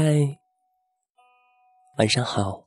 [0.00, 0.38] 嗨，
[1.96, 2.64] 晚上好。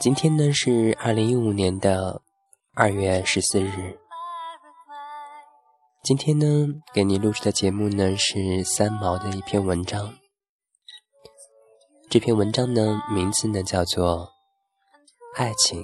[0.00, 2.22] 今天呢是二零一五年的
[2.72, 4.00] 二月十四日。
[6.02, 6.46] 今天呢
[6.94, 10.14] 给你录制的节目呢是三毛的一篇文章。
[12.08, 14.32] 这篇文章呢名字呢叫做
[15.38, 15.82] 《爱情》。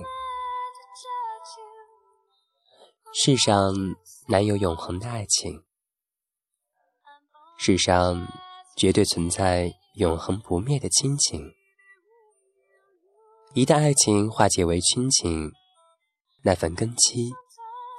[3.13, 3.75] 世上
[4.27, 5.63] 难有永恒的爱情，
[7.59, 8.27] 世上
[8.77, 11.53] 绝对存在永恒不灭的亲情。
[13.55, 15.51] 一旦爱情化解为亲情，
[16.43, 17.31] 那份根基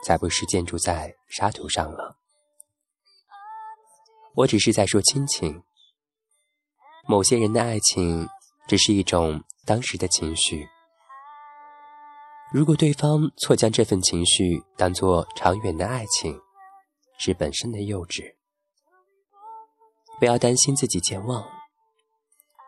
[0.05, 2.17] 才不是建筑在沙土上了。
[4.35, 5.61] 我只是在说亲情。
[7.07, 8.27] 某些人的爱情
[8.67, 10.65] 只是一种当时的情绪。
[12.53, 16.39] 如果对方错将这份情绪当作长远的爱情，
[17.17, 18.35] 是本身的幼稚。
[20.21, 21.43] 不要担心自己健忘，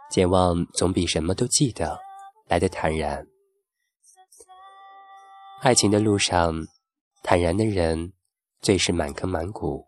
[0.09, 1.99] 健忘总比什么都记得
[2.47, 3.27] 来的坦然。
[5.61, 6.51] 爱情的路上，
[7.21, 8.13] 坦然的人
[8.59, 9.87] 最是满坑满谷。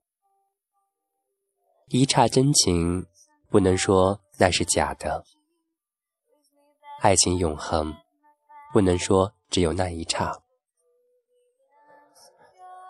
[1.88, 3.08] 一刹真情，
[3.50, 5.24] 不能说那是假的；
[7.02, 7.96] 爱情永恒，
[8.72, 9.34] 不能说。
[9.50, 10.44] 只有那一刹，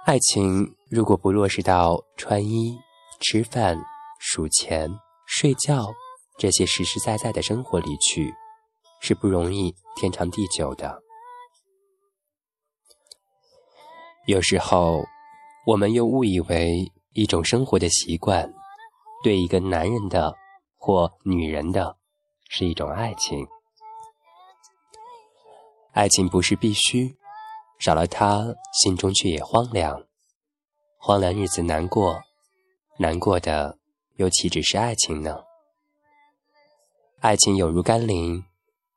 [0.05, 2.77] 爱情如果不落实到穿衣、
[3.19, 3.77] 吃饭、
[4.27, 4.89] 数钱、
[5.27, 5.93] 睡觉
[6.39, 8.33] 这些实实在在的生活里去，
[8.99, 10.99] 是不容易天长地久的。
[14.25, 15.03] 有时候，
[15.67, 18.51] 我们又误以为一种生活的习惯，
[19.23, 20.33] 对一个男人的
[20.75, 21.95] 或女人的，
[22.49, 23.45] 是一种爱情。
[25.93, 27.15] 爱情不是必须，
[27.79, 28.43] 少了它，
[28.81, 30.03] 心中却也荒凉。
[30.97, 32.19] 荒凉日子难过，
[32.97, 33.77] 难过的
[34.17, 35.43] 又岂止是爱情呢？
[37.19, 38.45] 爱情有如甘霖，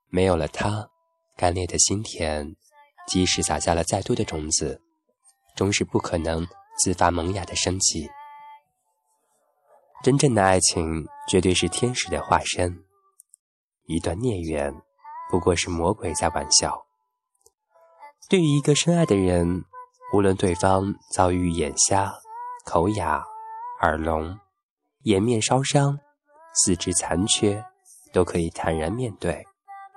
[0.08, 0.90] 没有了它，
[1.36, 2.54] 干裂的心田，
[3.06, 4.80] 即使撒下了再多的种子，
[5.56, 6.46] 终是不可能
[6.78, 8.08] 自发萌芽的生机。
[10.02, 12.84] 真正的爱情，绝对是天使的化身。
[13.86, 14.72] 一段孽缘，
[15.30, 16.86] 不过是魔鬼在玩笑。
[18.28, 19.64] 对于一个深爱的人，
[20.12, 22.12] 无论对方遭遇眼瞎、
[22.64, 23.24] 口哑、
[23.80, 24.38] 耳聋、
[25.08, 25.98] 颜面烧伤、
[26.52, 27.64] 四肢残缺，
[28.12, 29.42] 都可以坦然面对，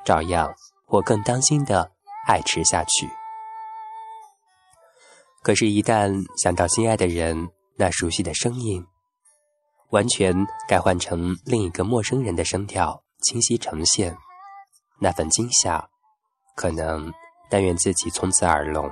[0.05, 0.55] 照样
[0.85, 1.91] 或更当心的
[2.27, 3.09] 爱持下去。
[5.43, 8.87] 可是，一旦想到心爱的人那熟悉的声音，
[9.89, 10.33] 完全
[10.65, 14.17] 改换成另一个陌生人的声调，清晰呈现，
[15.01, 15.89] 那份惊吓，
[16.55, 17.11] 可能。
[17.49, 18.89] 但愿自己从此耳聋，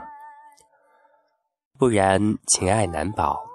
[1.78, 3.48] 不然情爱难保。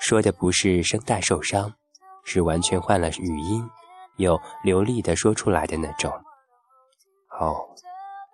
[0.00, 1.74] 说的不是声带受伤，
[2.24, 3.68] 是完全换了语音，
[4.16, 6.12] 又流利的说出来的那种。
[7.38, 7.56] 哦，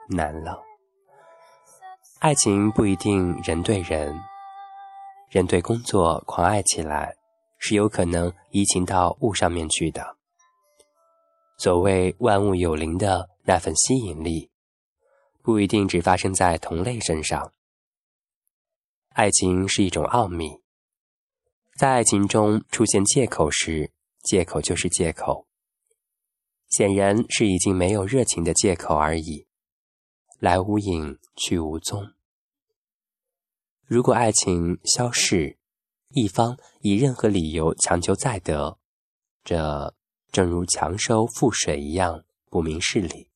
[0.08, 0.62] 难了。
[2.20, 4.18] 爱情不一定人对人，
[5.30, 7.16] 人对工作狂爱起来，
[7.58, 10.16] 是有可能移情到物上面去的。
[11.58, 14.50] 所谓万物有灵的那份吸引力。
[15.42, 17.52] 不一定只发生在同类身上。
[19.10, 20.63] 爱情是一种奥秘，
[21.76, 23.90] 在爱情中出现借口时，
[24.22, 25.48] 借口就是借口，
[26.68, 29.48] 显然是已经没有热情的借口而已，
[30.38, 32.12] 来无影去无踪。
[33.84, 35.58] 如果爱情消逝，
[36.10, 38.78] 一方以任何理由强求再得，
[39.42, 39.96] 这
[40.30, 43.30] 正如强收覆水一样，不明事理。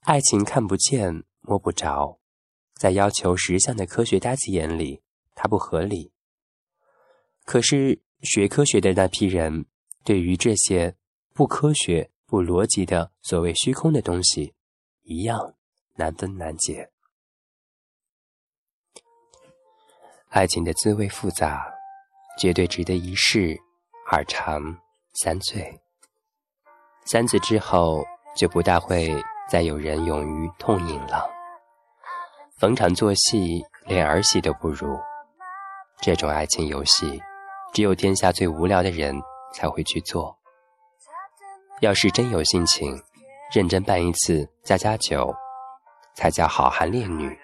[0.00, 2.18] 爱情看不见摸不着，
[2.74, 5.02] 在要求实相的科学家子眼里，
[5.36, 6.12] 它不合理。
[7.44, 9.66] 可是学科学的那批人，
[10.04, 10.96] 对于这些
[11.32, 14.54] 不科学、不逻辑的所谓虚空的东西，
[15.02, 15.54] 一样
[15.96, 16.90] 难分难解。
[20.30, 21.64] 爱情的滋味复杂，
[22.38, 23.56] 绝对值得一试、
[24.10, 24.78] 二尝、
[25.22, 25.80] 三醉。
[27.06, 28.04] 三次之后，
[28.36, 29.14] 就不大会。
[29.46, 31.30] 再有人勇于痛饮了，
[32.58, 34.98] 逢场作戏，连儿戏都不如。
[36.00, 37.22] 这种爱情游戏，
[37.74, 39.12] 只有天下最无聊的人
[39.52, 40.38] 才会去做。
[41.80, 43.02] 要是真有性情，
[43.52, 45.34] 认真办一次家家酒，
[46.14, 47.36] 才叫好汉烈女。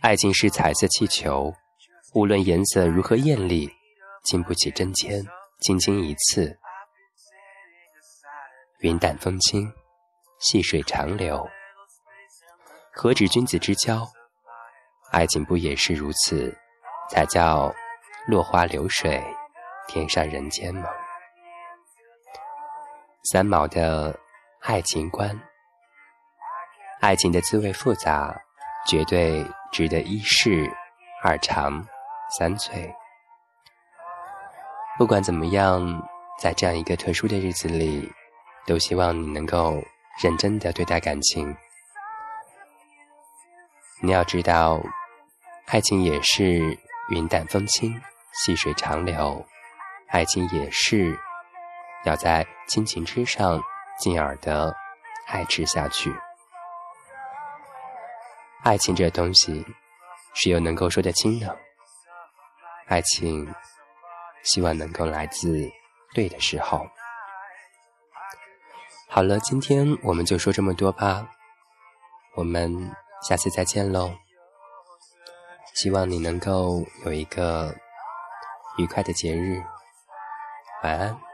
[0.00, 1.54] 爱情是彩色气球，
[2.12, 3.70] 无论颜色如何艳丽，
[4.24, 5.24] 经不起针尖，
[5.60, 6.58] 轻轻一刺，
[8.80, 9.72] 云淡风轻。
[10.40, 11.48] 细水长流，
[12.92, 14.06] 何止君子之交？
[15.12, 16.52] 爱情不也是如此？
[17.08, 17.72] 才叫
[18.26, 19.22] 落花流水，
[19.86, 20.88] 天上人间吗？
[23.30, 24.18] 三毛的
[24.62, 25.38] 爱情观，
[27.00, 28.34] 爱情的滋味复杂，
[28.86, 30.70] 绝对值得一试、
[31.22, 31.86] 二尝、
[32.38, 32.94] 三醉。
[34.96, 36.02] 不管怎么样，
[36.38, 38.10] 在这样一个特殊的日子里，
[38.66, 39.82] 都希望你能够
[40.22, 41.54] 认真的对待感情。
[44.00, 44.80] 你要知道，
[45.66, 46.78] 爱情也是
[47.08, 48.00] 云淡风轻、
[48.34, 49.44] 细水长流，
[50.08, 51.18] 爱情也是
[52.04, 53.62] 要在亲情之上
[53.98, 54.74] 进而的
[55.26, 56.14] 爱持下去。
[58.62, 59.64] 爱情这东西，
[60.34, 61.54] 谁又能够说得清呢？
[62.86, 63.54] 爱情。
[64.44, 65.70] 希望能够来自
[66.12, 66.86] 对的时候。
[69.08, 71.26] 好了，今天我们就说这么多吧，
[72.34, 72.94] 我们
[73.26, 74.12] 下次再见喽。
[75.72, 77.74] 希望你能够有一个
[78.76, 79.62] 愉快的节日，
[80.82, 81.33] 晚安。